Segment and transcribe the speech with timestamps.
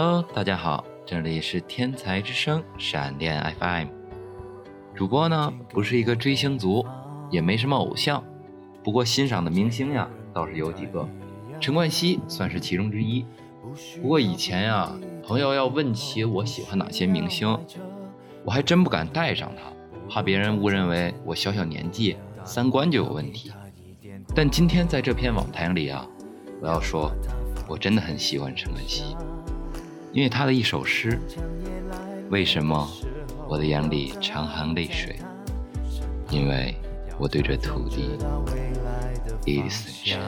[0.00, 3.88] Hello，大家好，这里是天才之声闪电 FM。
[4.94, 6.86] 主播呢不是一个追星族，
[7.32, 8.22] 也没什么偶像，
[8.84, 11.04] 不过欣赏的明星呀倒是有几个，
[11.58, 13.26] 陈冠希算是其中之一。
[14.00, 14.88] 不过以前呀，
[15.26, 17.58] 朋友要问起我喜欢哪些明星，
[18.44, 19.62] 我还真不敢带上他，
[20.08, 23.50] 怕别人误认为我小小年纪三观就有问题。
[24.32, 26.06] 但今天在这篇网谈里啊，
[26.62, 27.10] 我要说，
[27.66, 29.16] 我真的很喜欢陈冠希。
[30.12, 31.18] 因为他的一首诗，
[32.30, 32.88] 为什么
[33.46, 35.16] 我的眼里常含泪水？
[36.30, 36.74] 因为
[37.18, 38.18] 我对这土地
[39.44, 40.18] 一直深深。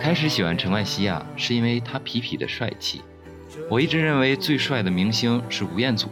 [0.00, 3.02] 开始喜欢陈冠希啊，是因为他痞痞的帅气。
[3.70, 6.08] 我一直认为最帅的明星是吴彦祖，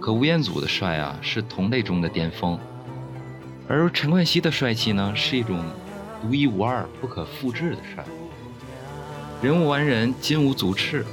[0.00, 2.58] 可吴彦祖的帅啊，是同类中的巅峰。
[3.68, 5.64] 而陈冠希的帅气呢，是一种
[6.20, 8.04] 独一无二、不可复制的帅。
[9.40, 11.04] 人无完人，金无足赤，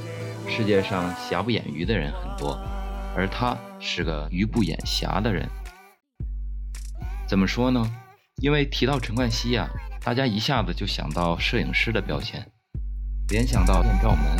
[0.47, 2.59] 世界上瑕不掩瑜的人很多，
[3.16, 5.47] 而他是个瑜不掩瑕的人。
[7.28, 7.83] 怎么说呢？
[8.41, 9.69] 因为提到陈冠希呀，
[10.03, 12.45] 大家一下子就想到摄影师的标签，
[13.30, 14.38] 联想到艳照门。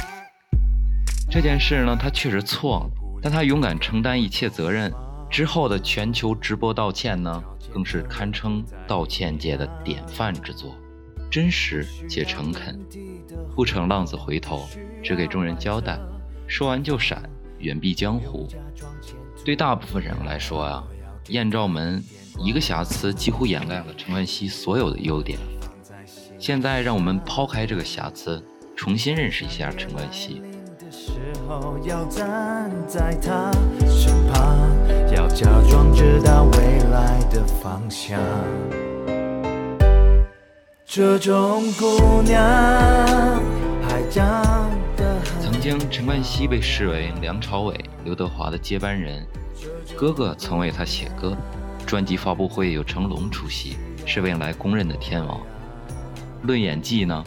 [1.29, 4.91] 这件事呢，他确实错了，但他勇敢承担一切责任。
[5.30, 7.44] 之后的全球直播道歉呢？
[7.72, 10.75] 更是堪称道歉界的典范之作，
[11.30, 12.80] 真实且诚恳，
[13.55, 14.67] 不逞浪子回头，
[15.03, 16.00] 只给众人交代，
[16.47, 17.22] 说完就闪，
[17.59, 18.47] 远避江湖。
[19.45, 20.83] 对大部分人来说啊，
[21.27, 22.03] 艳照门
[22.39, 25.38] 一个瑕疵几乎掩盖了陈冠希所有的优点。
[26.39, 28.44] 现在让我们抛开这个瑕疵，
[28.75, 30.41] 重新认识一下陈冠希。
[31.83, 33.52] 要站在他
[37.39, 38.19] 的方向。
[40.85, 42.38] 这种姑娘。
[45.41, 49.25] 曾经，陈冠希被视为梁朝伟、刘德华的接班人，
[49.95, 51.38] 哥哥曾为他写歌，
[51.85, 55.39] 专辑发布会有成龙出席，是未来公认的天王。
[56.44, 57.23] 论演技呢，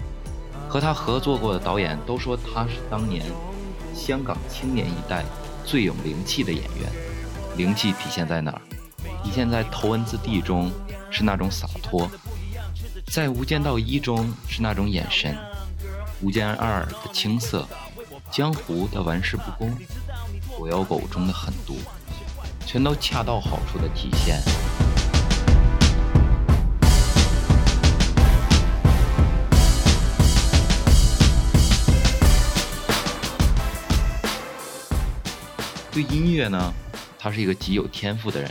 [0.68, 3.24] 和他合作过的导演都说他是当年。
[3.94, 5.24] 香港青年一代
[5.64, 6.90] 最有灵气的演员，
[7.56, 8.60] 灵气体现在哪儿？
[9.22, 10.70] 体现在《头文字 D》中
[11.10, 12.10] 是那种洒脱，
[13.06, 15.34] 在《无间道一》中是那种眼神，
[16.20, 17.62] 《无间二》的青涩，
[18.30, 19.70] 《江湖》的玩世不恭，
[20.50, 21.78] 《火妖狗》中的狠毒，
[22.66, 24.38] 全都恰到好处的体现。
[35.90, 36.72] 对音乐呢，
[37.18, 38.50] 他是一个极有天赋的人。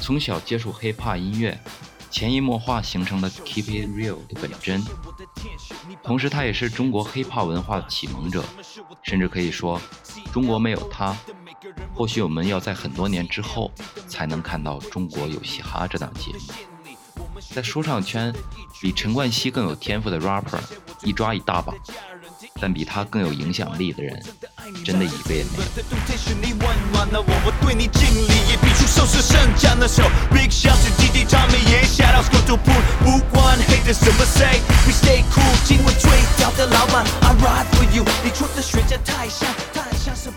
[0.00, 1.58] 从小接触 hiphop 音乐，
[2.10, 4.82] 潜移默化形成了 keep it real 的本真。
[6.02, 8.42] 同时，他也是中国 hiphop 文化的启蒙者，
[9.02, 9.80] 甚至可以说，
[10.32, 11.16] 中国没有他，
[11.94, 13.70] 或许我们要在很多年之后
[14.08, 16.38] 才能看到中国有嘻哈这档节目。
[17.52, 18.34] 在说唱圈，
[18.80, 20.60] 比陈冠希更有天赋的 rapper
[21.02, 21.72] 一抓一大把。
[22.60, 24.22] 但比他更有影响力的人，
[24.84, 25.62] 真的一个也没有。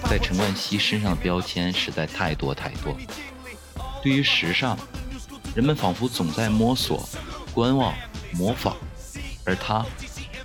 [0.09, 2.95] 在陈冠希身上的标签实在太多太多。
[4.01, 4.77] 对于时尚，
[5.53, 7.07] 人们仿佛总在摸索、
[7.53, 7.93] 观望、
[8.31, 8.75] 模仿，
[9.43, 9.85] 而他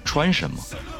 [0.05, 0.59] 穿什么？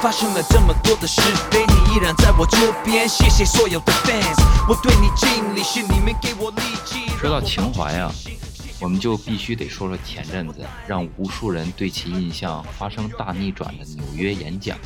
[0.00, 1.20] 发生了这么多的事，
[1.50, 3.08] 非你依然在我这边。
[3.08, 7.08] 谢谢所有的 fans，我对你敬礼，是你们给我力气。
[7.18, 8.12] 说到情怀啊，
[8.80, 14.76] 我们就必须得说说前阵子让无数人对其印象发生大逆转的纽约演讲。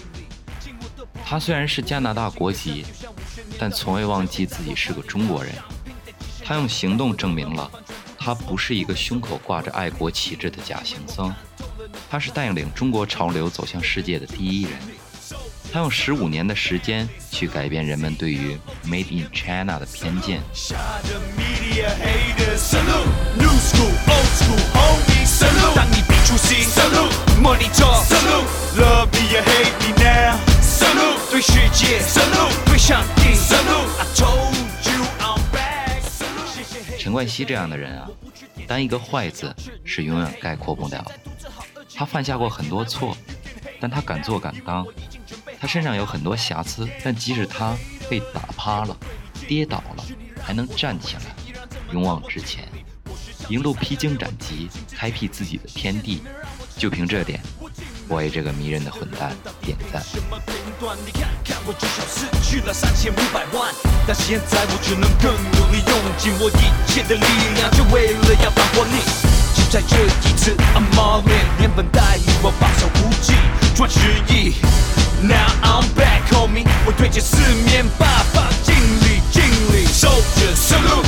[1.24, 2.84] 他虽然是加拿大国籍，
[3.58, 5.52] 但从未忘记自己是个中国人。
[6.44, 7.68] 他用行动证明了，
[8.16, 11.34] 他不是一个胸口挂着爱国旗帜的假行僧。
[12.08, 14.72] 他是带领中国潮流走向世界的第一人。
[15.72, 18.56] 他用十五年的时间去改变人们对于
[18.86, 20.40] “Made in China” 的偏见。
[36.98, 38.08] 陈冠希这样的人啊，
[38.66, 39.54] 单一个“坏”字
[39.84, 41.02] 是永远概括不了。
[41.02, 41.35] 的。
[41.96, 43.16] 他犯下过很多错，
[43.80, 44.86] 但他敢做敢当。
[45.58, 47.74] 他身上有很多瑕疵，但即使他
[48.10, 48.94] 被打趴了、
[49.48, 50.04] 跌倒了，
[50.42, 51.22] 还能站起来，
[51.92, 52.68] 勇往直前，
[53.48, 56.22] 一路披荆斩棘，开辟自己的天地。
[56.76, 57.40] 就凭这点，
[58.06, 60.02] 我为这个迷人的混蛋点赞。
[60.02, 60.94] 什么片段？
[61.06, 63.74] 你看看我至少失去了三千五百万，
[64.06, 69.25] 但现在我只能更努力，用尽我一切的力量，就为了要打破你。
[69.68, 73.34] 在这一次，I'm all in，连本带利我保守估计
[73.74, 73.98] 赚十
[74.32, 74.54] 亿。
[75.22, 79.42] Now I'm back, homie，我对着四面八方敬礼敬
[79.72, 79.86] 礼。
[79.88, 81.05] Soldier salute,